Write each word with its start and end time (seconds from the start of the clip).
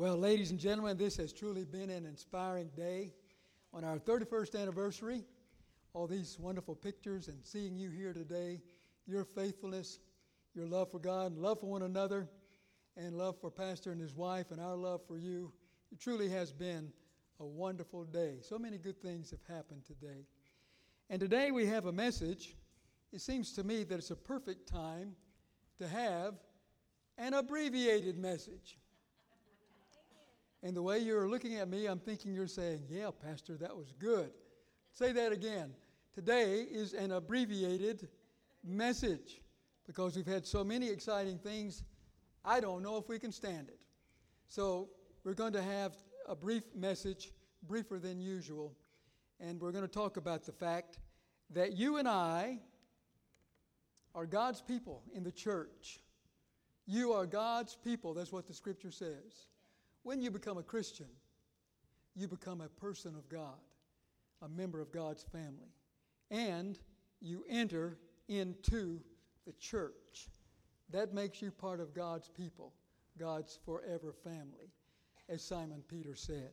Well, 0.00 0.16
ladies 0.16 0.50
and 0.50 0.58
gentlemen, 0.58 0.96
this 0.96 1.18
has 1.18 1.30
truly 1.30 1.66
been 1.66 1.90
an 1.90 2.06
inspiring 2.06 2.70
day. 2.74 3.12
On 3.74 3.84
our 3.84 3.98
31st 3.98 4.58
anniversary, 4.58 5.26
all 5.92 6.06
these 6.06 6.38
wonderful 6.40 6.74
pictures 6.74 7.28
and 7.28 7.44
seeing 7.44 7.76
you 7.76 7.90
here 7.90 8.14
today, 8.14 8.62
your 9.06 9.26
faithfulness, 9.26 9.98
your 10.54 10.64
love 10.64 10.90
for 10.90 11.00
God, 11.00 11.36
love 11.36 11.60
for 11.60 11.66
one 11.66 11.82
another, 11.82 12.30
and 12.96 13.14
love 13.14 13.38
for 13.42 13.50
Pastor 13.50 13.92
and 13.92 14.00
his 14.00 14.14
wife, 14.14 14.52
and 14.52 14.58
our 14.58 14.74
love 14.74 15.02
for 15.06 15.18
you, 15.18 15.52
it 15.92 16.00
truly 16.00 16.30
has 16.30 16.50
been 16.50 16.90
a 17.38 17.44
wonderful 17.44 18.04
day. 18.04 18.38
So 18.40 18.58
many 18.58 18.78
good 18.78 19.02
things 19.02 19.30
have 19.30 19.54
happened 19.54 19.84
today. 19.84 20.24
And 21.10 21.20
today 21.20 21.50
we 21.50 21.66
have 21.66 21.84
a 21.84 21.92
message. 21.92 22.56
It 23.12 23.20
seems 23.20 23.52
to 23.52 23.64
me 23.64 23.84
that 23.84 23.98
it's 23.98 24.10
a 24.10 24.16
perfect 24.16 24.66
time 24.66 25.14
to 25.76 25.86
have 25.86 26.36
an 27.18 27.34
abbreviated 27.34 28.16
message. 28.16 28.78
And 30.62 30.76
the 30.76 30.82
way 30.82 30.98
you're 30.98 31.28
looking 31.28 31.56
at 31.56 31.68
me, 31.68 31.86
I'm 31.86 31.98
thinking 31.98 32.34
you're 32.34 32.46
saying, 32.46 32.84
Yeah, 32.88 33.10
Pastor, 33.10 33.56
that 33.58 33.76
was 33.76 33.92
good. 33.98 34.30
Say 34.92 35.12
that 35.12 35.32
again. 35.32 35.72
Today 36.14 36.66
is 36.70 36.92
an 36.92 37.12
abbreviated 37.12 38.08
message 38.64 39.40
because 39.86 40.16
we've 40.16 40.26
had 40.26 40.46
so 40.46 40.62
many 40.62 40.88
exciting 40.88 41.38
things, 41.38 41.82
I 42.44 42.60
don't 42.60 42.82
know 42.82 42.96
if 42.96 43.08
we 43.08 43.18
can 43.18 43.32
stand 43.32 43.68
it. 43.68 43.78
So 44.46 44.88
we're 45.24 45.34
going 45.34 45.52
to 45.54 45.62
have 45.62 45.96
a 46.28 46.36
brief 46.36 46.62
message, 46.74 47.32
briefer 47.62 47.98
than 47.98 48.20
usual, 48.20 48.74
and 49.40 49.60
we're 49.60 49.72
going 49.72 49.84
to 49.84 49.90
talk 49.90 50.16
about 50.16 50.44
the 50.44 50.52
fact 50.52 50.98
that 51.50 51.72
you 51.72 51.96
and 51.96 52.08
I 52.08 52.58
are 54.14 54.26
God's 54.26 54.60
people 54.60 55.02
in 55.14 55.24
the 55.24 55.32
church. 55.32 56.00
You 56.86 57.12
are 57.12 57.26
God's 57.26 57.76
people. 57.76 58.14
That's 58.14 58.32
what 58.32 58.46
the 58.46 58.54
scripture 58.54 58.90
says. 58.90 59.46
When 60.02 60.20
you 60.22 60.30
become 60.30 60.58
a 60.58 60.62
Christian, 60.62 61.08
you 62.16 62.26
become 62.28 62.60
a 62.60 62.68
person 62.68 63.14
of 63.14 63.28
God, 63.28 63.58
a 64.42 64.48
member 64.48 64.80
of 64.80 64.92
God's 64.92 65.22
family, 65.22 65.74
and 66.30 66.78
you 67.20 67.44
enter 67.48 67.98
into 68.28 69.00
the 69.46 69.52
church. 69.54 70.28
That 70.90 71.14
makes 71.14 71.40
you 71.40 71.50
part 71.50 71.80
of 71.80 71.94
God's 71.94 72.28
people, 72.28 72.72
God's 73.18 73.58
forever 73.64 74.12
family, 74.24 74.72
as 75.28 75.42
Simon 75.42 75.82
Peter 75.88 76.14
said 76.14 76.50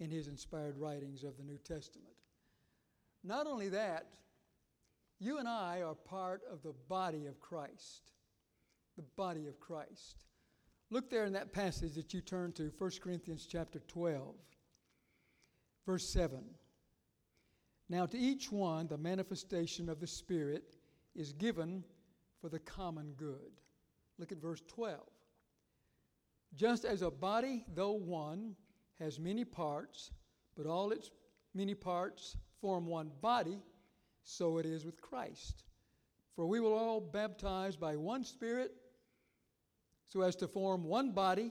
in 0.00 0.10
his 0.10 0.26
inspired 0.26 0.76
writings 0.76 1.22
of 1.22 1.36
the 1.36 1.44
New 1.44 1.58
Testament. 1.58 2.14
Not 3.24 3.46
only 3.46 3.68
that, 3.68 4.06
you 5.20 5.38
and 5.38 5.48
I 5.48 5.82
are 5.82 5.94
part 5.94 6.42
of 6.50 6.62
the 6.62 6.74
body 6.88 7.26
of 7.26 7.38
Christ. 7.38 8.10
The 8.96 9.04
body 9.16 9.46
of 9.46 9.60
Christ. 9.60 10.24
Look 10.92 11.08
there 11.08 11.24
in 11.24 11.32
that 11.32 11.54
passage 11.54 11.94
that 11.94 12.12
you 12.12 12.20
turn 12.20 12.52
to, 12.52 12.70
1 12.76 12.90
Corinthians 13.02 13.46
chapter 13.50 13.80
12, 13.88 14.34
verse 15.86 16.06
7. 16.06 16.44
Now, 17.88 18.04
to 18.04 18.18
each 18.18 18.52
one, 18.52 18.88
the 18.88 18.98
manifestation 18.98 19.88
of 19.88 20.00
the 20.00 20.06
Spirit 20.06 20.76
is 21.14 21.32
given 21.32 21.82
for 22.42 22.50
the 22.50 22.58
common 22.58 23.14
good. 23.16 23.62
Look 24.18 24.32
at 24.32 24.42
verse 24.42 24.60
12. 24.68 25.00
Just 26.54 26.84
as 26.84 27.00
a 27.00 27.10
body, 27.10 27.64
though 27.74 27.92
one, 27.92 28.54
has 28.98 29.18
many 29.18 29.46
parts, 29.46 30.10
but 30.54 30.66
all 30.66 30.92
its 30.92 31.10
many 31.54 31.74
parts 31.74 32.36
form 32.60 32.84
one 32.84 33.10
body, 33.22 33.62
so 34.24 34.58
it 34.58 34.66
is 34.66 34.84
with 34.84 35.00
Christ. 35.00 35.64
For 36.36 36.44
we 36.44 36.60
were 36.60 36.74
all 36.74 37.00
baptized 37.00 37.80
by 37.80 37.96
one 37.96 38.24
Spirit 38.24 38.81
so 40.12 40.20
as 40.20 40.36
to 40.36 40.46
form 40.46 40.84
one 40.84 41.10
body, 41.10 41.50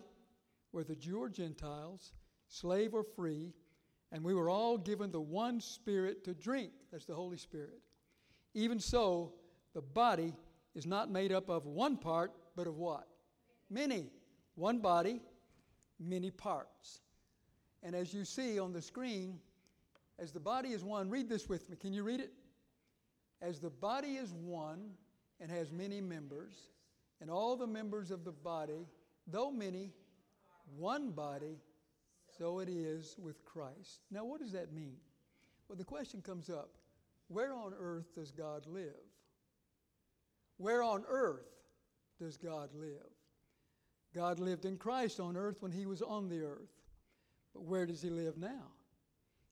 whether 0.69 0.93
Jew 0.93 1.17
or 1.17 1.29
Gentiles, 1.29 2.13
slave 2.47 2.93
or 2.93 3.03
free, 3.03 3.55
and 4.11 4.23
we 4.23 4.35
were 4.35 4.51
all 4.51 4.77
given 4.77 5.11
the 5.11 5.19
one 5.19 5.59
Spirit 5.59 6.23
to 6.25 6.35
drink. 6.35 6.69
That's 6.91 7.05
the 7.05 7.15
Holy 7.15 7.37
Spirit. 7.37 7.79
Even 8.53 8.79
so, 8.79 9.33
the 9.73 9.81
body 9.81 10.35
is 10.75 10.85
not 10.85 11.09
made 11.09 11.31
up 11.31 11.49
of 11.49 11.65
one 11.65 11.97
part, 11.97 12.33
but 12.55 12.67
of 12.67 12.77
what? 12.77 13.07
Many. 13.71 14.11
One 14.53 14.77
body, 14.77 15.21
many 15.99 16.29
parts. 16.29 16.99
And 17.81 17.95
as 17.95 18.13
you 18.13 18.23
see 18.23 18.59
on 18.59 18.73
the 18.73 18.81
screen, 18.81 19.39
as 20.19 20.31
the 20.31 20.39
body 20.39 20.69
is 20.69 20.83
one, 20.83 21.09
read 21.09 21.29
this 21.29 21.49
with 21.49 21.67
me. 21.67 21.77
Can 21.77 21.93
you 21.93 22.03
read 22.03 22.19
it? 22.19 22.31
As 23.41 23.59
the 23.59 23.71
body 23.71 24.17
is 24.17 24.33
one 24.33 24.91
and 25.39 25.49
has 25.49 25.71
many 25.71 25.99
members, 25.99 26.69
and 27.21 27.29
all 27.29 27.55
the 27.55 27.67
members 27.67 28.09
of 28.09 28.25
the 28.25 28.31
body, 28.31 28.87
though 29.27 29.51
many, 29.51 29.91
one 30.75 31.11
body, 31.11 31.59
so 32.37 32.59
it 32.59 32.67
is 32.67 33.15
with 33.19 33.45
Christ. 33.45 34.01
Now, 34.09 34.25
what 34.25 34.41
does 34.41 34.51
that 34.53 34.73
mean? 34.73 34.97
Well, 35.67 35.77
the 35.77 35.85
question 35.85 36.21
comes 36.21 36.49
up 36.49 36.71
where 37.27 37.53
on 37.53 37.73
earth 37.79 38.13
does 38.13 38.31
God 38.31 38.65
live? 38.67 38.91
Where 40.57 40.83
on 40.83 41.05
earth 41.07 41.47
does 42.19 42.35
God 42.35 42.69
live? 42.73 43.07
God 44.13 44.39
lived 44.39 44.65
in 44.65 44.75
Christ 44.75 45.19
on 45.19 45.37
earth 45.37 45.61
when 45.61 45.71
he 45.71 45.85
was 45.85 46.01
on 46.01 46.27
the 46.27 46.41
earth. 46.41 46.69
But 47.53 47.63
where 47.63 47.85
does 47.85 48.01
he 48.01 48.09
live 48.09 48.37
now? 48.37 48.67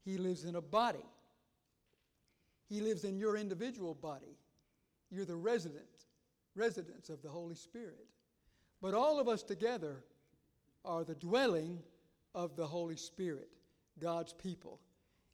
He 0.03 0.17
lives 0.17 0.43
in 0.43 0.55
a 0.55 0.61
body. 0.61 1.05
He 2.67 2.81
lives 2.81 3.05
in 3.05 3.17
your 3.17 3.37
individual 3.37 3.93
body. 3.93 4.37
You're 5.09 5.25
the 5.25 5.35
resident 5.35 5.85
residence 6.55 7.09
of 7.09 7.21
the 7.21 7.29
Holy 7.29 7.55
Spirit. 7.55 8.07
But 8.81 8.93
all 8.93 9.19
of 9.19 9.27
us 9.27 9.43
together 9.43 10.03
are 10.85 11.03
the 11.03 11.15
dwelling 11.15 11.79
of 12.33 12.55
the 12.55 12.67
Holy 12.67 12.95
Spirit, 12.95 13.49
God's 13.99 14.33
people. 14.33 14.79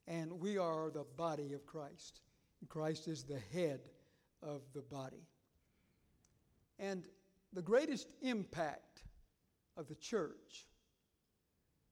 And 0.07 0.39
we 0.39 0.57
are 0.57 0.89
the 0.89 1.05
body 1.17 1.53
of 1.53 1.65
Christ. 1.65 2.21
Christ 2.69 3.07
is 3.07 3.23
the 3.23 3.39
head 3.53 3.81
of 4.41 4.61
the 4.73 4.81
body. 4.81 5.27
And 6.79 7.07
the 7.53 7.61
greatest 7.61 8.07
impact 8.21 9.03
of 9.77 9.87
the 9.87 9.95
church, 9.95 10.65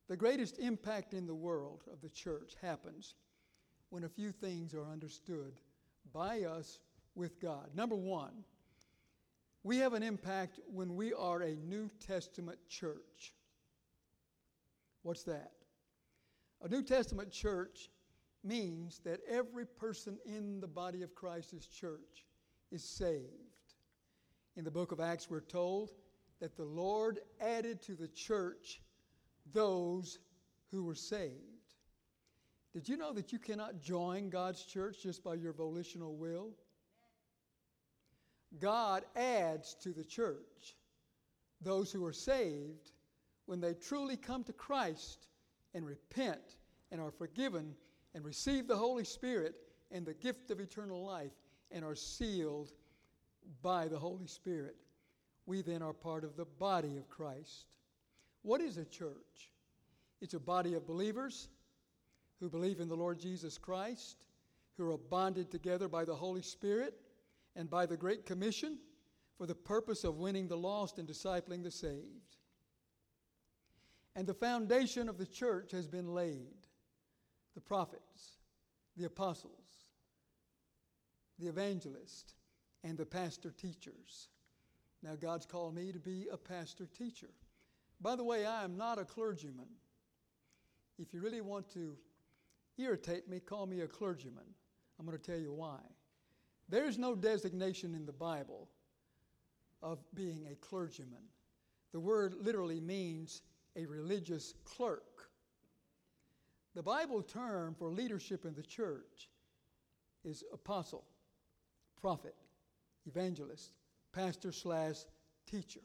the 0.07 0.17
greatest 0.17 0.59
impact 0.59 1.13
in 1.13 1.25
the 1.25 1.35
world 1.35 1.83
of 1.91 2.01
the 2.01 2.09
church 2.09 2.55
happens 2.61 3.15
when 3.89 4.03
a 4.03 4.09
few 4.09 4.31
things 4.31 4.73
are 4.73 4.85
understood 4.85 5.53
by 6.11 6.41
us 6.43 6.79
with 7.15 7.39
God. 7.39 7.69
Number 7.75 7.95
one, 7.95 8.43
we 9.63 9.77
have 9.77 9.93
an 9.93 10.03
impact 10.03 10.59
when 10.67 10.95
we 10.95 11.13
are 11.13 11.41
a 11.41 11.55
New 11.55 11.89
Testament 12.05 12.59
church. 12.67 13.33
What's 15.03 15.23
that? 15.23 15.51
A 16.61 16.67
New 16.67 16.83
Testament 16.83 17.31
church 17.31 17.89
means 18.43 18.99
that 19.05 19.21
every 19.29 19.65
person 19.65 20.17
in 20.25 20.59
the 20.59 20.67
body 20.67 21.01
of 21.01 21.15
Christ's 21.15 21.65
church 21.65 22.25
is 22.71 22.83
saved. 22.83 23.29
In 24.55 24.65
the 24.65 24.71
book 24.71 24.91
of 24.91 24.99
Acts, 24.99 25.29
we're 25.29 25.39
told 25.39 25.91
that 26.39 26.57
the 26.57 26.63
Lord 26.63 27.19
added 27.39 27.81
to 27.83 27.95
the 27.95 28.09
church 28.09 28.81
those 29.53 30.19
who 30.71 30.83
were 30.83 30.95
saved. 30.95 31.39
Did 32.73 32.89
you 32.89 32.97
know 32.97 33.13
that 33.13 33.31
you 33.31 33.39
cannot 33.39 33.81
join 33.81 34.29
God's 34.29 34.63
church 34.63 34.97
just 35.01 35.23
by 35.23 35.35
your 35.35 35.53
volitional 35.53 36.15
will? 36.15 36.51
God 38.59 39.03
adds 39.15 39.75
to 39.81 39.89
the 39.89 40.03
church 40.03 40.75
those 41.61 41.91
who 41.91 42.05
are 42.05 42.13
saved 42.13 42.91
when 43.45 43.59
they 43.59 43.73
truly 43.73 44.17
come 44.17 44.43
to 44.43 44.53
Christ 44.53 45.27
and 45.73 45.85
repent 45.85 46.57
and 46.91 47.01
are 47.01 47.11
forgiven 47.11 47.73
and 48.13 48.23
receive 48.23 48.67
the 48.67 48.75
Holy 48.75 49.03
Spirit 49.03 49.55
and 49.91 50.05
the 50.05 50.13
gift 50.13 50.51
of 50.51 50.59
eternal 50.59 51.03
life 51.03 51.31
and 51.71 51.83
are 51.83 51.95
sealed 51.95 52.71
by 53.61 53.87
the 53.87 53.97
Holy 53.97 54.27
Spirit. 54.27 54.75
We 55.45 55.61
then 55.61 55.81
are 55.81 55.93
part 55.93 56.23
of 56.23 56.35
the 56.35 56.45
body 56.45 56.97
of 56.97 57.09
Christ. 57.09 57.65
What 58.43 58.61
is 58.61 58.77
a 58.77 58.85
church? 58.85 59.51
It's 60.21 60.33
a 60.33 60.39
body 60.39 60.73
of 60.75 60.87
believers 60.87 61.49
who 62.39 62.49
believe 62.49 62.79
in 62.79 62.87
the 62.87 62.95
Lord 62.95 63.19
Jesus 63.19 63.57
Christ, 63.57 64.25
who 64.77 64.91
are 64.91 64.97
bonded 64.97 65.51
together 65.51 65.87
by 65.87 66.05
the 66.05 66.15
Holy 66.15 66.41
Spirit 66.41 66.93
and 67.55 67.69
by 67.69 67.85
the 67.85 67.97
Great 67.97 68.25
Commission 68.25 68.77
for 69.37 69.45
the 69.45 69.55
purpose 69.55 70.03
of 70.03 70.17
winning 70.17 70.47
the 70.47 70.57
lost 70.57 70.97
and 70.97 71.07
discipling 71.07 71.63
the 71.63 71.71
saved. 71.71 72.37
And 74.15 74.27
the 74.27 74.33
foundation 74.33 75.09
of 75.09 75.17
the 75.17 75.25
church 75.25 75.71
has 75.71 75.87
been 75.87 76.13
laid 76.13 76.67
the 77.55 77.61
prophets, 77.61 78.37
the 78.97 79.05
apostles, 79.05 79.85
the 81.39 81.47
evangelists, 81.47 82.35
and 82.83 82.97
the 82.97 83.05
pastor 83.05 83.51
teachers. 83.51 84.29
Now, 85.03 85.15
God's 85.15 85.45
called 85.45 85.75
me 85.75 85.91
to 85.91 85.99
be 85.99 86.27
a 86.31 86.37
pastor 86.37 86.87
teacher. 86.87 87.29
By 88.01 88.15
the 88.15 88.23
way, 88.23 88.45
I 88.45 88.63
am 88.63 88.77
not 88.77 88.99
a 88.99 89.05
clergyman. 89.05 89.69
If 90.99 91.13
you 91.13 91.21
really 91.21 91.41
want 91.41 91.69
to 91.73 91.95
irritate 92.77 93.29
me, 93.29 93.39
call 93.39 93.65
me 93.65 93.81
a 93.81 93.87
clergyman. 93.87 94.43
I'm 94.99 95.05
going 95.05 95.17
to 95.17 95.23
tell 95.23 95.39
you 95.39 95.53
why. 95.53 95.79
There's 96.73 96.97
no 96.97 97.13
designation 97.13 97.93
in 97.93 98.07
the 98.07 98.11
Bible 98.11 98.67
of 99.83 99.99
being 100.15 100.47
a 100.51 100.55
clergyman. 100.55 101.21
The 101.91 101.99
word 101.99 102.33
literally 102.41 102.81
means 102.81 103.43
a 103.75 103.85
religious 103.85 104.55
clerk. 104.65 105.29
The 106.73 106.81
Bible 106.81 107.21
term 107.21 107.75
for 107.77 107.91
leadership 107.91 108.43
in 108.43 108.55
the 108.55 108.63
church 108.63 109.29
is 110.25 110.43
apostle, 110.51 111.05
prophet, 112.01 112.33
evangelist, 113.05 113.73
pastor 114.11 114.51
slash 114.51 114.95
teacher. 115.45 115.81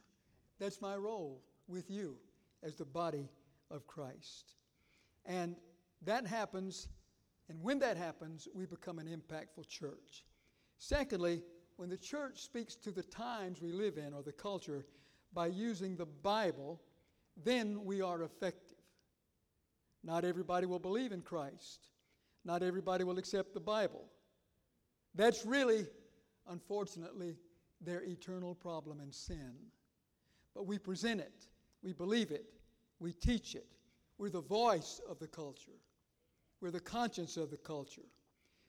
That's 0.59 0.81
my 0.81 0.97
role 0.97 1.43
with 1.67 1.91
you 1.91 2.17
as 2.63 2.77
the 2.77 2.87
body 2.87 3.29
of 3.71 3.87
Christ. 3.87 4.55
And 5.27 5.55
that 6.07 6.27
happens, 6.27 6.89
and 7.51 7.63
when 7.63 7.79
that 7.81 7.99
happens, 7.99 8.49
we 8.55 8.65
become 8.65 8.99
an 8.99 9.07
impactful 9.07 9.69
church. 9.69 10.25
Secondly, 10.79 11.43
when 11.77 11.89
the 11.89 11.97
church 11.97 12.41
speaks 12.41 12.75
to 12.77 12.91
the 12.91 13.03
times 13.03 13.61
we 13.61 13.73
live 13.73 13.99
in 13.99 14.15
or 14.15 14.23
the 14.23 14.33
culture 14.33 14.87
by 15.33 15.47
using 15.49 15.97
the 15.97 16.07
Bible, 16.07 16.81
then 17.45 17.85
we 17.85 18.01
are 18.01 18.23
effective. 18.23 18.79
Not 20.03 20.25
everybody 20.25 20.67
will 20.67 20.79
believe 20.79 21.13
in 21.13 21.23
Christ. 21.23 21.89
Not 22.45 22.63
everybody 22.63 23.05
will 23.05 23.19
accept 23.19 23.53
the 23.53 23.61
Bible. 23.61 24.07
That's 25.15 25.45
really, 25.45 25.87
unfortunately, 26.49 27.37
their 27.81 28.03
eternal 28.03 28.55
problem 28.55 29.01
and 29.01 29.13
sin. 29.13 29.55
But 30.55 30.67
we 30.67 30.79
present 30.79 31.21
it, 31.21 31.47
we 31.83 31.93
believe 31.93 32.31
it, 32.31 32.47
we 32.99 33.13
teach 33.13 33.55
it. 33.55 33.67
We're 34.17 34.31
the 34.31 34.41
voice 34.41 35.01
of 35.09 35.19
the 35.19 35.29
culture, 35.29 35.79
we're 36.61 36.71
the 36.71 36.81
conscience 36.81 37.37
of 37.37 37.51
the 37.51 37.57
culture, 37.57 38.09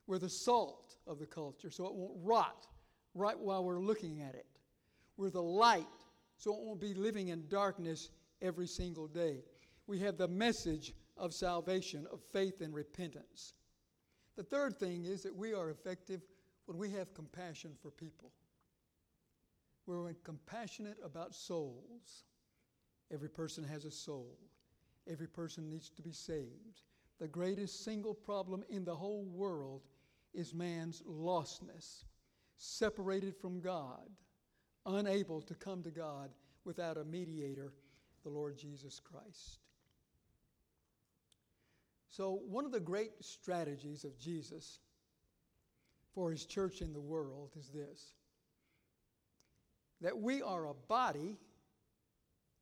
we're 0.09 0.17
the 0.17 0.27
salt 0.27 0.95
of 1.05 1.19
the 1.19 1.25
culture, 1.27 1.69
so 1.69 1.85
it 1.85 1.93
won't 1.93 2.17
rot 2.23 2.65
right 3.13 3.37
while 3.37 3.63
we're 3.63 3.79
looking 3.79 4.21
at 4.21 4.33
it. 4.33 4.47
We're 5.17 5.29
the 5.29 5.39
light, 5.39 5.85
so 6.35 6.51
it 6.51 6.61
won't 6.61 6.81
be 6.81 6.95
living 6.95 7.27
in 7.27 7.47
darkness 7.47 8.09
every 8.41 8.65
single 8.65 9.05
day. 9.05 9.43
We 9.85 9.99
have 9.99 10.17
the 10.17 10.27
message 10.27 10.95
of 11.15 11.31
salvation, 11.31 12.07
of 12.11 12.21
faith 12.33 12.61
and 12.61 12.73
repentance. 12.73 13.53
The 14.35 14.41
third 14.41 14.79
thing 14.79 15.05
is 15.05 15.21
that 15.21 15.35
we 15.35 15.53
are 15.53 15.69
effective 15.69 16.21
when 16.65 16.79
we 16.79 16.89
have 16.89 17.13
compassion 17.13 17.75
for 17.79 17.91
people. 17.91 18.31
We're 19.85 20.11
compassionate 20.23 20.97
about 21.05 21.35
souls. 21.35 22.23
Every 23.13 23.29
person 23.29 23.63
has 23.63 23.85
a 23.85 23.91
soul, 23.91 24.39
every 25.07 25.27
person 25.27 25.69
needs 25.69 25.91
to 25.91 26.01
be 26.01 26.13
saved. 26.13 26.81
The 27.19 27.27
greatest 27.27 27.83
single 27.83 28.15
problem 28.15 28.63
in 28.69 28.85
the 28.85 28.95
whole 28.95 29.25
world 29.25 29.81
is 30.33 30.53
man's 30.53 31.01
lostness 31.07 32.03
separated 32.57 33.35
from 33.35 33.61
God, 33.61 34.09
unable 34.85 35.41
to 35.41 35.55
come 35.55 35.81
to 35.83 35.91
God 35.91 36.29
without 36.65 36.97
a 36.97 37.03
mediator, 37.03 37.73
the 38.23 38.29
Lord 38.29 38.57
Jesus 38.57 38.99
Christ. 38.99 39.59
So, 42.09 42.41
one 42.47 42.65
of 42.65 42.71
the 42.71 42.79
great 42.79 43.11
strategies 43.21 44.03
of 44.03 44.19
Jesus 44.19 44.79
for 46.13 46.31
his 46.31 46.45
church 46.45 46.81
in 46.81 46.91
the 46.91 46.99
world 46.99 47.51
is 47.57 47.69
this 47.69 48.13
that 50.01 50.17
we 50.17 50.41
are 50.41 50.67
a 50.67 50.73
body, 50.73 51.37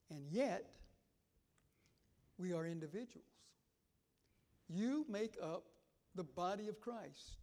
and 0.10 0.25
yet 0.30 0.66
we 2.38 2.52
are 2.54 2.66
individuals. 2.66 3.25
You 4.68 5.06
make 5.08 5.36
up 5.42 5.66
the 6.16 6.24
body 6.24 6.68
of 6.68 6.81
Christ, 6.81 7.38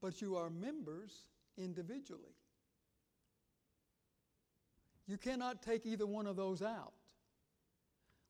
but 0.00 0.20
you 0.20 0.36
are 0.36 0.50
members 0.50 1.26
individually. 1.56 2.34
You 5.06 5.18
cannot 5.18 5.62
take 5.62 5.86
either 5.86 6.06
one 6.06 6.26
of 6.26 6.36
those 6.36 6.62
out. 6.62 6.92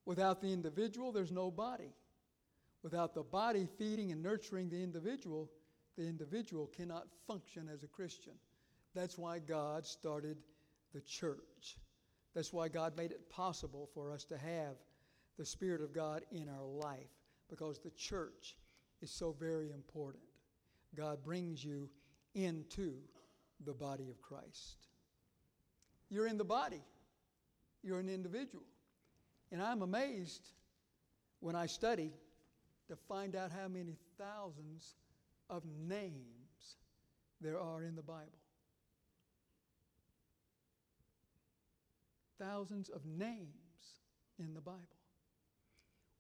Without 0.07 0.41
the 0.41 0.53
individual, 0.53 1.13
there's 1.13 1.31
no 1.31 1.51
body. 1.51 1.93
Without 2.83 3.15
the 3.15 3.23
body 3.23 3.69
feeding 3.79 4.13
and 4.13 4.23
nurturing 4.23 4.71
the 4.71 4.83
individual, 4.83 5.51
the 5.99 6.07
individual 6.07 6.67
cannot 6.75 7.07
function 7.27 7.69
as 7.73 7.83
a 7.83 7.89
Christian. 7.89 8.33
That's 8.95 9.19
why 9.19 9.39
God 9.39 9.85
started 9.85 10.39
the 10.95 11.03
church. 11.03 11.77
That's 12.35 12.53
why 12.53 12.69
God 12.69 12.97
made 12.97 13.11
it 13.11 13.29
possible 13.29 13.89
for 13.93 14.11
us 14.11 14.25
to 14.25 14.39
have 14.39 14.77
the 15.37 15.45
Spirit 15.45 15.83
of 15.83 15.93
God 15.93 16.23
in 16.33 16.49
our 16.49 16.67
life, 16.67 17.11
because 17.49 17.79
the 17.79 17.91
church 17.91 18.57
is 19.03 19.11
so 19.11 19.35
very 19.39 19.71
important. 19.73 20.23
God 20.97 21.23
brings 21.23 21.65
you 21.65 21.89
into 22.35 22.95
the 23.65 23.73
body 23.73 24.09
of 24.11 24.21
Christ. 24.21 24.87
You're 26.09 26.27
in 26.27 26.39
the 26.39 26.45
body, 26.45 26.83
you're 27.83 28.01
an 28.01 28.09
individual. 28.09 28.65
And 29.53 29.63
I'm 29.63 29.83
amazed 29.83 30.49
when 31.41 31.57
I 31.57 31.67
study 31.67 32.13
to 32.89 32.97
find 32.97 33.37
out 33.37 33.51
how 33.51 33.69
many 33.69 33.97
thousands 34.19 34.95
of 35.49 35.63
names 35.89 36.77
there 37.41 37.59
are 37.59 37.83
in 37.85 37.97
the 37.97 38.03
Bible. 38.03 38.39
Thousands 42.39 42.89
of 42.89 43.05
names 43.07 43.49
in 44.39 44.55
the 44.55 44.61
Bible. 44.61 44.79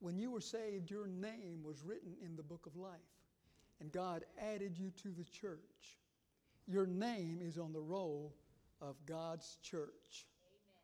When 0.01 0.19
you 0.19 0.31
were 0.31 0.41
saved, 0.41 0.91
your 0.91 1.07
name 1.07 1.63
was 1.63 1.83
written 1.83 2.15
in 2.25 2.37
the 2.37 2.43
book 2.43 2.67
of 2.67 2.77
life, 2.77 2.99
and 3.81 3.91
God 3.91 4.25
added 4.38 4.79
you 4.79 4.91
to 5.03 5.09
the 5.09 5.25
church. 5.25 5.99
Your 6.67 6.87
name 6.87 7.41
is 7.43 7.59
on 7.59 7.73
the 7.73 7.81
roll 7.81 8.35
of 8.81 8.94
God's 9.06 9.59
church. 9.62 10.27
Amen. 10.44 10.82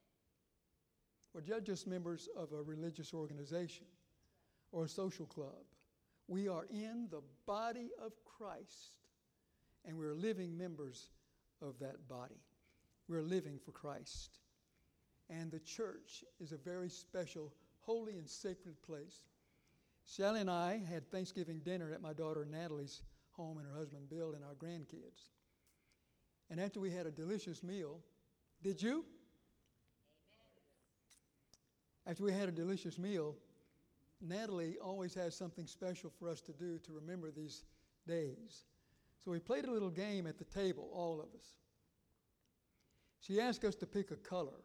Well, 1.32 1.44
you're 1.44 1.60
just 1.60 1.86
members 1.86 2.28
of 2.36 2.52
a 2.52 2.62
religious 2.62 3.12
organization 3.14 3.86
or 4.72 4.84
a 4.84 4.88
social 4.88 5.26
club. 5.26 5.64
We 6.28 6.48
are 6.48 6.66
in 6.70 7.06
the 7.10 7.22
body 7.46 7.90
of 8.02 8.12
Christ, 8.24 8.96
and 9.84 9.96
we're 9.96 10.14
living 10.14 10.56
members 10.56 11.10
of 11.62 11.78
that 11.78 12.08
body. 12.08 12.40
We're 13.08 13.22
living 13.22 13.58
for 13.64 13.70
Christ. 13.70 14.40
And 15.30 15.50
the 15.50 15.60
church 15.60 16.24
is 16.40 16.52
a 16.52 16.56
very 16.56 16.88
special, 16.88 17.52
holy, 17.80 18.18
and 18.18 18.28
sacred 18.28 18.80
place. 18.82 19.22
Shelly 20.06 20.40
and 20.40 20.50
I 20.50 20.80
had 20.88 21.10
Thanksgiving 21.10 21.60
dinner 21.60 21.92
at 21.92 22.00
my 22.00 22.12
daughter 22.12 22.46
Natalie's 22.48 23.02
home 23.32 23.58
and 23.58 23.66
her 23.66 23.76
husband 23.76 24.08
Bill 24.08 24.34
and 24.34 24.44
our 24.44 24.54
grandkids. 24.54 25.30
And 26.48 26.60
after 26.60 26.80
we 26.80 26.90
had 26.90 27.06
a 27.06 27.10
delicious 27.10 27.62
meal, 27.62 27.98
did 28.62 28.80
you? 28.80 28.92
Amen. 28.92 29.04
After 32.06 32.22
we 32.22 32.32
had 32.32 32.48
a 32.48 32.52
delicious 32.52 32.98
meal, 32.98 33.34
Natalie 34.20 34.76
always 34.82 35.12
has 35.14 35.34
something 35.34 35.66
special 35.66 36.10
for 36.18 36.28
us 36.28 36.40
to 36.42 36.52
do 36.52 36.78
to 36.78 36.92
remember 36.92 37.30
these 37.30 37.64
days. 38.06 38.64
So 39.24 39.32
we 39.32 39.40
played 39.40 39.64
a 39.64 39.70
little 39.70 39.90
game 39.90 40.26
at 40.26 40.38
the 40.38 40.44
table, 40.44 40.88
all 40.92 41.20
of 41.20 41.26
us. 41.38 41.46
She 43.20 43.40
asked 43.40 43.64
us 43.64 43.74
to 43.76 43.86
pick 43.86 44.12
a 44.12 44.16
color. 44.16 44.62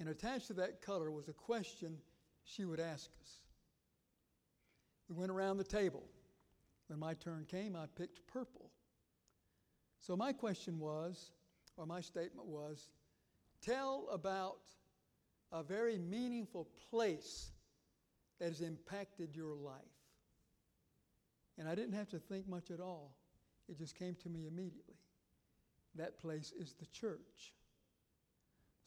And 0.00 0.08
attached 0.08 0.48
to 0.48 0.54
that 0.54 0.82
color 0.82 1.10
was 1.10 1.28
a 1.28 1.32
question 1.32 1.98
she 2.44 2.64
would 2.64 2.80
ask 2.80 3.10
us. 3.20 3.45
We 5.08 5.14
went 5.14 5.30
around 5.30 5.58
the 5.58 5.64
table. 5.64 6.04
When 6.88 6.98
my 6.98 7.14
turn 7.14 7.46
came, 7.48 7.76
I 7.76 7.86
picked 7.96 8.26
purple. 8.26 8.70
So, 10.00 10.16
my 10.16 10.32
question 10.32 10.78
was, 10.78 11.32
or 11.76 11.86
my 11.86 12.00
statement 12.00 12.46
was, 12.46 12.88
tell 13.60 14.08
about 14.12 14.58
a 15.52 15.62
very 15.62 15.98
meaningful 15.98 16.68
place 16.90 17.50
that 18.38 18.48
has 18.48 18.60
impacted 18.60 19.34
your 19.34 19.54
life. 19.54 19.74
And 21.58 21.68
I 21.68 21.74
didn't 21.74 21.94
have 21.94 22.08
to 22.10 22.18
think 22.18 22.48
much 22.48 22.70
at 22.70 22.80
all, 22.80 23.16
it 23.68 23.78
just 23.78 23.98
came 23.98 24.14
to 24.22 24.28
me 24.28 24.46
immediately. 24.46 24.94
That 25.94 26.20
place 26.20 26.52
is 26.58 26.74
the 26.78 26.86
church. 26.86 27.54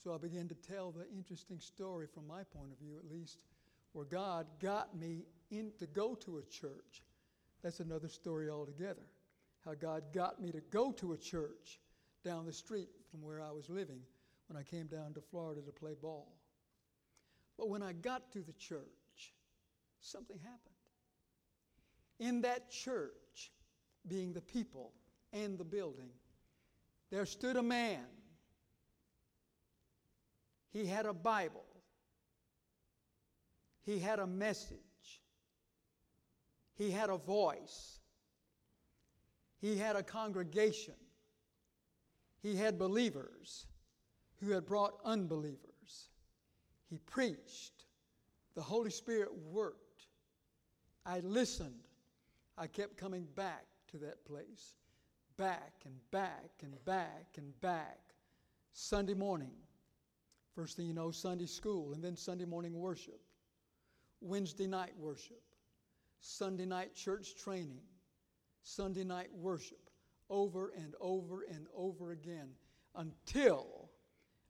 So 0.04 0.14
I 0.14 0.18
began 0.18 0.48
to 0.48 0.56
tell 0.56 0.92
the 0.92 1.06
interesting 1.14 1.60
story 1.60 2.08
from 2.08 2.28
my 2.28 2.44
point 2.44 2.72
of 2.72 2.80
view, 2.80 2.98
at 2.98 3.12
least, 3.12 3.44
where 3.92 4.06
God 4.06 4.46
got 4.62 4.98
me 4.98 5.26
in 5.52 5.72
to 5.80 5.88
go 5.88 6.16
to 6.16 6.38
a 6.38 6.44
church. 6.44 7.04
That's 7.62 7.80
another 7.80 8.08
story 8.08 8.50
altogether 8.50 9.04
how 9.66 9.74
God 9.74 10.04
got 10.14 10.42
me 10.42 10.52
to 10.52 10.62
go 10.72 10.92
to 10.94 11.14
a 11.14 11.18
church 11.18 11.80
down 12.24 12.46
the 12.46 12.54
street 12.54 12.90
from 13.12 13.22
where 13.22 13.42
I 13.42 13.52
was 13.52 13.70
living 13.70 14.02
when 14.48 14.58
I 14.58 14.64
came 14.64 14.88
down 14.88 15.14
to 15.14 15.22
Florida 15.22 15.62
to 15.62 15.72
play 15.72 15.94
ball. 16.02 16.34
But 17.58 17.70
when 17.70 17.84
I 17.84 17.94
got 17.94 18.32
to 18.34 18.40
the 18.40 18.54
church, 18.54 19.34
something 20.00 20.38
happened. 20.40 20.60
In 22.20 22.42
that 22.42 22.70
church, 22.70 23.52
being 24.08 24.34
the 24.34 24.42
people 24.42 24.94
and 25.34 25.58
the 25.58 25.64
building, 25.64 26.10
there 27.12 27.26
stood 27.26 27.56
a 27.56 27.64
man. 27.64 28.06
He 30.72 30.86
had 30.86 31.06
a 31.06 31.14
Bible. 31.14 31.66
He 33.86 34.00
had 34.00 34.20
a 34.20 34.28
message. 34.28 34.78
He 36.80 36.92
had 36.92 37.10
a 37.10 37.18
voice. 37.18 38.00
He 39.60 39.78
had 39.78 39.98
a 39.98 40.02
congregation. 40.02 40.96
He 42.42 42.56
had 42.56 42.80
believers 42.80 43.68
who 44.40 44.52
had 44.52 44.66
brought 44.66 44.94
unbelievers. 45.04 46.10
He 46.90 46.98
preached 47.00 47.84
The 48.56 48.62
Holy 48.62 48.92
Spirit 48.92 49.30
worked. 49.52 50.08
I 51.06 51.20
listened. 51.20 51.84
I 52.58 52.68
kept 52.68 52.96
coming 52.96 53.28
back 53.36 53.66
to 53.92 53.98
that 53.98 54.24
place. 54.26 54.76
Back 55.36 55.74
and 55.84 55.96
back 56.12 56.50
and 56.64 56.74
back 56.86 57.28
and 57.38 57.60
back. 57.60 58.00
Sunday 58.72 59.14
morning. 59.14 59.52
First 60.56 60.78
thing 60.78 60.88
you 60.88 60.94
know, 60.94 61.12
Sunday 61.12 61.46
school, 61.46 61.94
and 61.94 62.02
then 62.02 62.16
Sunday 62.16 62.46
morning 62.46 62.74
worship. 62.74 63.20
Wednesday 64.22 64.68
night 64.68 64.94
worship. 64.98 65.42
Sunday 66.20 66.66
night 66.66 66.94
church 66.96 67.36
training. 67.36 67.82
Sunday 68.64 69.04
night 69.04 69.30
worship. 69.34 69.90
Over 70.30 70.72
and 70.78 70.94
over 71.00 71.44
and 71.50 71.66
over 71.76 72.12
again 72.12 72.50
until 72.96 73.90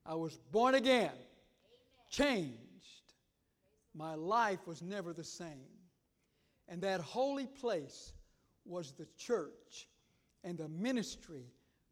I 0.06 0.16
was 0.16 0.38
born 0.52 0.76
again, 0.76 1.14
changed. 2.10 3.14
My 3.94 4.16
life 4.16 4.66
was 4.66 4.82
never 4.82 5.14
the 5.14 5.24
same. 5.24 5.68
And 6.68 6.82
that 6.82 7.02
holy 7.02 7.48
place 7.48 8.14
was 8.66 8.92
the 8.92 9.08
church 9.18 9.88
and 10.44 10.58
the 10.58 10.70
ministry 10.70 11.46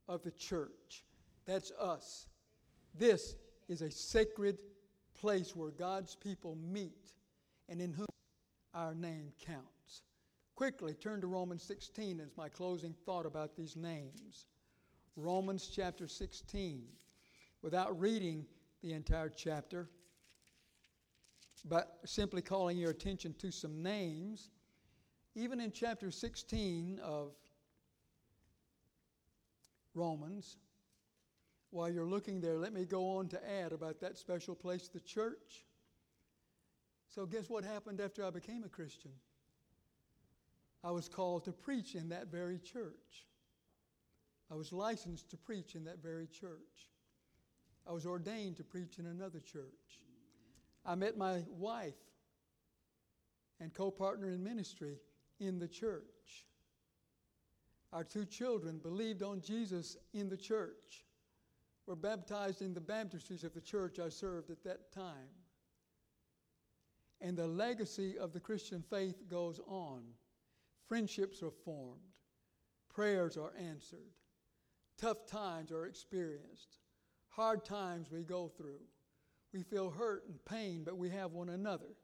of 0.08 0.24
the 0.24 0.32
church. 0.32 1.04
That's 1.46 1.72
us. 1.80 2.28
This 2.94 3.36
is 3.68 3.82
a 3.82 3.92
sacred 3.92 4.58
place 5.20 5.56
where 5.56 5.72
God's 5.72 6.16
people 6.16 6.56
meet 6.56 7.14
and 7.70 7.82
in 7.82 7.92
whom 7.92 8.08
our 8.78 8.94
name 8.94 9.32
counts. 9.44 10.04
Quickly 10.56 10.94
turn 10.94 11.20
to 11.22 11.28
Romans 11.28 11.64
16 11.64 12.20
as 12.20 12.38
my 12.38 12.48
closing 12.48 12.94
thought 13.06 13.26
about 13.26 13.56
these 13.56 13.76
names. 13.76 14.46
Romans 15.16 15.70
chapter 15.74 16.08
16. 16.08 16.84
Without 17.64 18.00
reading 18.00 18.46
the 18.84 18.94
entire 18.94 19.30
chapter, 19.30 19.90
but 21.66 21.98
simply 22.06 22.42
calling 22.42 22.78
your 22.78 22.92
attention 22.92 23.34
to 23.40 23.52
some 23.52 23.82
names, 23.82 24.52
even 25.34 25.60
in 25.60 25.72
chapter 25.72 26.12
16 26.12 27.00
of 27.04 27.32
Romans, 29.96 30.58
while 31.72 31.90
you're 31.90 32.08
looking 32.08 32.40
there, 32.40 32.60
let 32.60 32.74
me 32.74 32.86
go 32.86 33.18
on 33.18 33.28
to 33.30 33.50
add 33.50 33.72
about 33.74 34.00
that 34.02 34.18
special 34.18 34.54
place, 34.54 34.88
the 34.88 35.00
church. 35.00 35.66
So, 37.08 37.26
guess 37.26 37.50
what 37.50 37.64
happened 37.64 38.02
after 38.02 38.26
I 38.26 38.30
became 38.30 38.64
a 38.64 38.70
Christian? 38.70 39.12
I 40.84 40.92
was 40.92 41.10
called 41.10 41.46
to 41.46 41.52
preach 41.52 41.96
in 41.96 42.10
that 42.10 42.28
very 42.28 42.60
church. 42.60 43.26
I 44.52 44.56
was 44.56 44.72
licensed 44.72 45.30
to 45.32 45.38
preach 45.38 45.76
in 45.76 45.84
that 45.86 46.02
very 46.02 46.28
church. 46.28 46.92
I 47.88 47.92
was 47.92 48.06
ordained 48.06 48.58
to 48.58 48.64
preach 48.64 49.00
in 49.00 49.08
another 49.08 49.40
church. 49.40 50.02
I 50.86 50.96
met 50.96 51.18
my 51.18 51.44
wife 51.50 51.96
and 53.60 53.74
co 53.74 53.92
partner 53.92 54.30
in 54.30 54.44
ministry 54.44 54.98
in 55.40 55.60
the 55.60 55.68
church. 55.68 56.46
Our 57.94 58.04
two 58.04 58.26
children 58.26 58.78
believed 58.78 59.24
on 59.24 59.42
Jesus 59.42 59.98
in 60.14 60.30
the 60.30 60.38
church, 60.38 61.06
were 61.86 61.96
baptized 61.96 62.62
in 62.62 62.74
the 62.74 62.82
baptistries 62.82 63.44
of 63.44 63.54
the 63.54 63.62
church 63.62 63.98
I 63.98 64.10
served 64.10 64.52
at 64.52 64.64
that 64.66 64.92
time. 64.92 65.30
And 67.22 67.38
the 67.38 67.48
legacy 67.48 68.18
of 68.18 68.34
the 68.34 68.40
Christian 68.40 68.84
faith 68.90 69.28
goes 69.30 69.60
on. 69.68 70.04
Friendships 70.88 71.44
are 71.44 71.52
formed, 71.52 72.00
prayers 72.94 73.36
are 73.38 73.54
answered, 73.60 74.14
tough 74.98 75.26
times 75.26 75.72
are 75.72 75.86
experienced, 75.86 76.78
hard 77.28 77.66
times 77.66 78.10
we 78.10 78.24
go 78.24 78.48
through. 78.48 78.80
We 79.54 79.64
feel 79.64 79.90
hurt 79.90 80.24
and 80.28 80.44
pain, 80.46 80.84
but 80.84 80.98
we 80.98 81.10
have 81.10 81.32
one 81.32 81.50
another. 81.50 81.96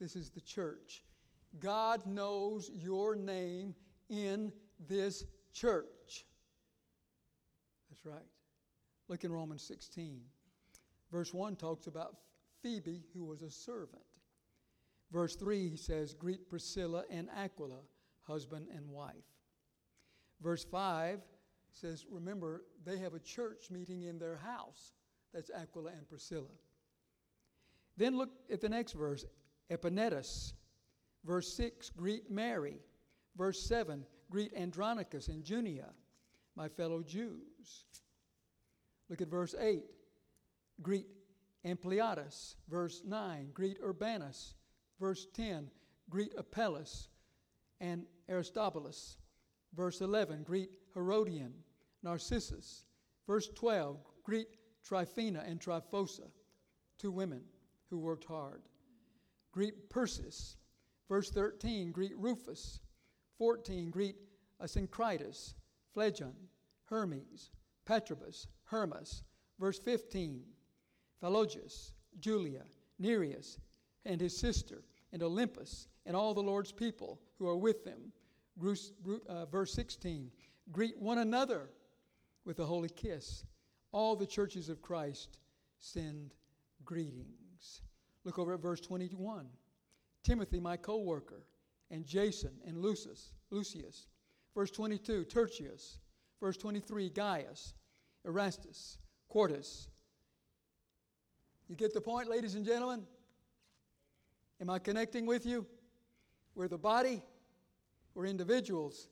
This 0.00 0.16
is 0.16 0.30
the 0.30 0.40
church. 0.40 1.04
God 1.60 2.04
knows 2.06 2.70
your 2.74 3.14
name 3.14 3.74
in 4.08 4.52
this 4.88 5.24
church. 5.52 6.24
That's 7.90 8.04
right. 8.04 8.26
Look 9.08 9.24
in 9.24 9.32
Romans 9.32 9.62
16. 9.62 10.20
Verse 11.12 11.32
1 11.32 11.56
talks 11.56 11.86
about 11.86 12.16
Phoebe, 12.62 13.04
who 13.12 13.24
was 13.24 13.42
a 13.42 13.50
servant. 13.50 14.02
Verse 15.14 15.36
3 15.36 15.68
he 15.68 15.76
says, 15.76 16.12
Greet 16.12 16.50
Priscilla 16.50 17.04
and 17.08 17.28
Aquila, 17.36 17.82
husband 18.22 18.66
and 18.74 18.90
wife. 18.90 19.14
Verse 20.42 20.64
5 20.64 21.20
says, 21.70 22.04
Remember, 22.10 22.64
they 22.84 22.98
have 22.98 23.14
a 23.14 23.20
church 23.20 23.70
meeting 23.70 24.02
in 24.02 24.18
their 24.18 24.36
house. 24.36 24.94
That's 25.32 25.52
Aquila 25.52 25.92
and 25.92 26.08
Priscilla. 26.08 26.50
Then 27.96 28.16
look 28.16 28.30
at 28.52 28.60
the 28.60 28.68
next 28.68 28.94
verse, 28.94 29.24
Epaenetus. 29.70 30.54
Verse 31.24 31.54
6, 31.54 31.90
greet 31.90 32.28
Mary. 32.28 32.80
Verse 33.36 33.64
7, 33.68 34.04
greet 34.30 34.52
Andronicus 34.56 35.28
and 35.28 35.44
Junia, 35.44 35.90
my 36.56 36.68
fellow 36.68 37.04
Jews. 37.04 37.84
Look 39.08 39.20
at 39.20 39.28
verse 39.28 39.54
8, 39.56 39.84
greet 40.82 41.06
Ampliatus. 41.64 42.56
Verse 42.68 43.02
9, 43.06 43.50
greet 43.54 43.78
Urbanus. 43.80 44.54
Verse 45.00 45.26
10, 45.34 45.70
greet 46.08 46.32
Apelles 46.36 47.08
and 47.80 48.04
Aristobulus. 48.28 49.18
Verse 49.74 50.00
11, 50.00 50.44
greet 50.44 50.70
Herodion, 50.94 51.52
Narcissus. 52.02 52.84
Verse 53.26 53.48
12, 53.54 53.98
greet 54.22 54.46
Tryphena 54.84 55.42
and 55.46 55.60
Tryphosa, 55.60 56.30
two 56.98 57.10
women 57.10 57.42
who 57.90 57.98
worked 57.98 58.24
hard. 58.24 58.62
Greet 59.52 59.88
Persis. 59.90 60.56
Verse 61.08 61.30
13, 61.30 61.92
greet 61.92 62.16
Rufus. 62.16 62.80
14, 63.38 63.90
greet 63.90 64.16
Asyncritus, 64.62 65.54
Phlegon, 65.92 66.34
Hermes, 66.84 67.50
Patrobas, 67.86 68.46
Hermas. 68.64 69.22
Verse 69.58 69.78
15, 69.78 70.42
Philologus, 71.22 71.92
Julia, 72.20 72.62
Nereus, 72.98 73.58
and 74.04 74.20
his 74.20 74.36
sister, 74.36 74.82
and 75.12 75.22
Olympas, 75.22 75.86
and 76.06 76.16
all 76.16 76.34
the 76.34 76.42
Lord's 76.42 76.72
people 76.72 77.20
who 77.38 77.48
are 77.48 77.56
with 77.56 77.84
them. 77.84 78.12
Uh, 79.28 79.46
verse 79.46 79.72
16, 79.72 80.30
greet 80.70 80.98
one 80.98 81.18
another 81.18 81.70
with 82.44 82.60
a 82.60 82.64
holy 82.64 82.88
kiss. 82.88 83.44
All 83.92 84.14
the 84.16 84.26
churches 84.26 84.68
of 84.68 84.82
Christ 84.82 85.38
send 85.78 86.34
greetings. 86.84 87.82
Look 88.24 88.38
over 88.38 88.54
at 88.54 88.60
verse 88.60 88.80
21. 88.80 89.46
Timothy, 90.22 90.60
my 90.60 90.76
co 90.76 90.98
worker, 90.98 91.46
and 91.90 92.06
Jason 92.06 92.52
and 92.66 92.78
Lucius, 92.78 93.32
Lucius. 93.50 94.06
Verse 94.54 94.70
22, 94.70 95.24
Tertius. 95.24 95.98
Verse 96.40 96.56
23, 96.56 97.10
Gaius, 97.10 97.74
Erastus, 98.24 98.98
Quartus. 99.28 99.88
You 101.68 101.76
get 101.76 101.94
the 101.94 102.00
point, 102.00 102.28
ladies 102.28 102.54
and 102.54 102.64
gentlemen? 102.64 103.04
Am 104.60 104.70
I 104.70 104.78
connecting 104.78 105.26
with 105.26 105.46
you? 105.46 105.66
We're 106.54 106.68
the 106.68 106.78
body, 106.78 107.22
we're 108.14 108.26
individuals. 108.26 109.08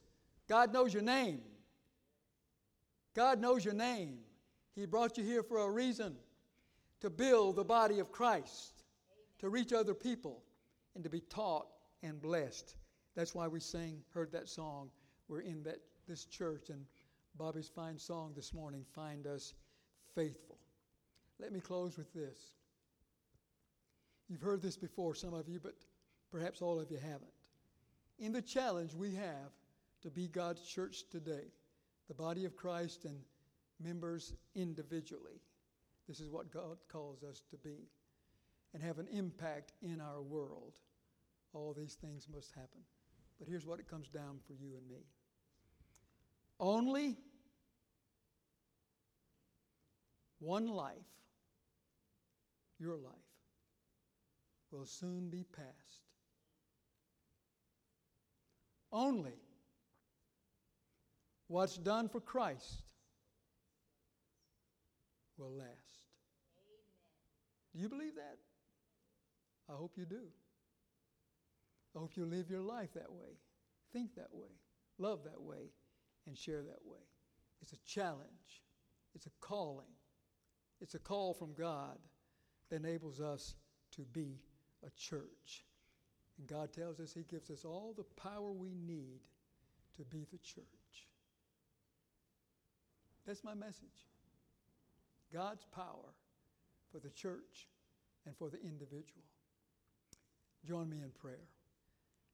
God 0.49 0.73
knows 0.73 0.93
your 0.93 1.03
name. 1.03 1.41
God 3.15 3.41
knows 3.41 3.65
your 3.65 3.75
name. 3.75 4.19
He 4.75 4.87
brought 4.87 5.19
you 5.19 5.25
here 5.25 5.43
for 5.43 5.59
a 5.59 5.71
reason 5.71 6.17
to 7.01 7.11
build 7.11 7.57
the 7.57 7.65
body 7.65 7.99
of 7.99 8.13
Christ, 8.13 8.85
to 9.39 9.49
reach 9.49 9.73
other 9.73 9.95
people, 9.95 10.43
and 10.95 11.03
to 11.05 11.11
be 11.11 11.21
taught 11.21 11.67
and 12.03 12.21
blessed. 12.21 12.77
That's 13.15 13.35
why 13.35 13.49
we 13.49 13.61
sing, 13.61 14.03
heard 14.15 14.33
that 14.33 14.49
song. 14.49 14.91
We're 15.29 15.41
in 15.41 15.63
that 15.65 15.79
this 16.09 16.25
church, 16.25 16.71
and 16.71 16.85
Bobby's 17.37 17.69
fine 17.69 17.99
song 17.99 18.33
this 18.35 18.53
morning, 18.53 18.85
Find 18.95 19.27
Us 19.27 19.55
Faithful. 20.15 20.59
Let 21.39 21.53
me 21.53 21.61
close 21.61 21.97
with 21.97 22.13
this. 22.13 22.53
You've 24.33 24.41
heard 24.41 24.63
this 24.63 24.79
before, 24.79 25.15
some 25.15 25.35
of 25.35 25.47
you, 25.47 25.61
but 25.63 25.75
perhaps 26.31 26.63
all 26.63 26.81
of 26.81 26.91
you 26.91 26.97
haven't. 26.97 27.35
In 28.19 28.33
the 28.33 28.41
challenge 28.41 28.95
we 28.95 29.15
have 29.15 29.53
to 30.01 30.11
be 30.11 30.27
God's 30.27 30.63
church 30.63 31.05
today, 31.11 31.53
the 32.09 32.15
body 32.15 32.47
of 32.47 32.57
Christ 32.57 33.05
and 33.05 33.19
members 33.79 34.33
individually, 34.55 35.43
this 36.09 36.19
is 36.19 36.31
what 36.31 36.51
God 36.51 36.79
calls 36.91 37.23
us 37.23 37.43
to 37.51 37.59
be 37.59 37.91
and 38.73 38.83
have 38.83 38.99
an 38.99 39.07
impact 39.13 39.75
in 39.83 40.01
our 40.01 40.23
world. 40.23 40.79
All 41.53 41.75
these 41.75 41.99
things 42.01 42.27
must 42.35 42.53
happen. 42.53 42.81
But 43.39 43.49
here's 43.49 43.67
what 43.67 43.81
it 43.81 43.91
comes 43.91 44.09
down 44.09 44.39
for 44.47 44.55
you 44.55 44.79
and 44.79 44.89
me 44.89 45.05
only 46.59 47.19
one 50.39 50.69
life, 50.69 50.97
your 52.79 52.97
life, 52.97 53.13
will 54.73 54.87
soon 54.87 55.29
be 55.29 55.45
past. 55.55 56.07
Only 58.91 59.39
what's 61.49 61.77
done 61.77 62.09
for 62.09 62.21
Christ 62.21 62.83
will 65.37 65.53
last. 65.53 66.07
Do 67.75 67.81
you 67.81 67.89
believe 67.89 68.17
that? 68.17 68.39
I 69.69 69.77
hope 69.77 69.93
you 69.97 70.05
do. 70.05 70.27
I 71.95 71.99
hope 71.99 72.17
you 72.17 72.25
live 72.25 72.51
your 72.51 72.61
life 72.61 72.95
that 72.95 73.13
way, 73.13 73.39
think 73.93 74.15
that 74.15 74.33
way, 74.33 74.49
love 74.99 75.25
that 75.25 75.41
way, 75.41 75.71
and 76.27 76.37
share 76.37 76.63
that 76.63 76.85
way. 76.85 77.01
It's 77.61 77.73
a 77.73 77.79
challenge, 77.87 78.63
it's 79.15 79.27
a 79.27 79.31
calling, 79.41 79.93
it's 80.81 80.95
a 80.95 80.99
call 80.99 81.35
from 81.35 81.53
God 81.53 81.99
that 82.71 82.77
enables 82.77 83.21
us 83.21 83.55
to 83.97 84.03
be 84.03 84.41
a 84.87 84.91
church. 84.99 85.65
And 86.39 86.47
God 86.47 86.73
tells 86.73 87.01
us 87.01 87.13
He 87.13 87.23
gives 87.23 87.51
us 87.51 87.65
all 87.65 87.95
the 87.97 88.05
power 88.21 88.51
we 88.53 88.75
need 88.75 89.21
to 89.97 90.05
be 90.05 90.27
the 90.31 90.39
church. 90.39 90.65
That's 93.27 93.45
my 93.45 93.55
message. 93.55 94.09
God's 95.33 95.65
power 95.75 96.15
for 96.91 96.99
the 96.99 97.11
church 97.11 97.69
and 98.27 98.37
for 98.37 98.51
the 98.51 98.61
individual. 98.63 99.23
Join 100.67 100.89
me 100.89 100.99
in 101.03 101.11
prayer. 101.11 101.49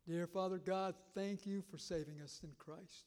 Dear 0.06 0.26
Father 0.26 0.58
God, 0.58 0.94
thank 1.14 1.46
you 1.46 1.62
for 1.70 1.78
saving 1.78 2.20
us 2.22 2.40
in 2.42 2.50
Christ. 2.58 3.06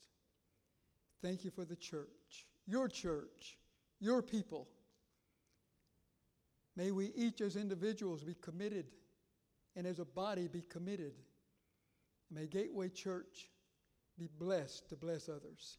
Thank 1.22 1.44
you 1.44 1.52
for 1.52 1.66
the 1.66 1.76
church, 1.76 2.48
your 2.68 2.88
church, 2.88 3.58
your 4.00 4.22
people. 4.22 4.68
May 6.76 6.92
we 6.92 7.12
each 7.16 7.42
as 7.42 7.56
individuals 7.56 8.24
be 8.24 8.36
committed 8.42 8.86
and 9.76 9.88
as 9.88 10.00
a 10.00 10.06
body 10.06 10.48
be 10.48 10.62
committed. 10.62 11.14
May 12.30 12.48
Gateway 12.48 12.90
Church 12.90 13.50
be 14.18 14.30
blessed 14.40 14.90
to 14.90 14.96
bless 14.96 15.30
others 15.30 15.78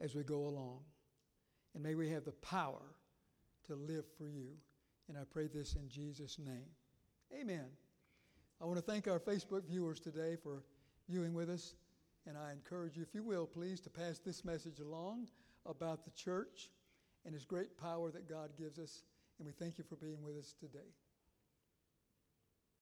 as 0.00 0.14
we 0.14 0.22
go 0.22 0.46
along. 0.46 0.80
And 1.74 1.82
may 1.82 1.94
we 1.94 2.10
have 2.10 2.24
the 2.24 2.32
power 2.32 2.82
to 3.66 3.74
live 3.74 4.04
for 4.18 4.28
you. 4.28 4.48
And 5.08 5.16
I 5.16 5.22
pray 5.30 5.48
this 5.52 5.74
in 5.74 5.88
Jesus' 5.88 6.38
name. 6.38 6.68
Amen. 7.38 7.66
I 8.60 8.64
want 8.64 8.76
to 8.76 8.82
thank 8.82 9.08
our 9.08 9.18
Facebook 9.18 9.66
viewers 9.66 10.00
today 10.00 10.36
for 10.40 10.62
viewing 11.08 11.34
with 11.34 11.50
us. 11.50 11.74
And 12.26 12.36
I 12.36 12.52
encourage 12.52 12.96
you, 12.96 13.02
if 13.02 13.14
you 13.14 13.22
will, 13.22 13.46
please, 13.46 13.80
to 13.80 13.90
pass 13.90 14.18
this 14.18 14.44
message 14.44 14.78
along 14.78 15.28
about 15.66 16.04
the 16.04 16.10
church 16.10 16.70
and 17.24 17.34
its 17.34 17.44
great 17.44 17.76
power 17.76 18.10
that 18.10 18.28
God 18.28 18.50
gives 18.56 18.78
us. 18.78 19.02
And 19.38 19.46
we 19.46 19.52
thank 19.52 19.78
you 19.78 19.84
for 19.84 19.96
being 19.96 20.22
with 20.22 20.36
us 20.36 20.54
today. 20.60 20.90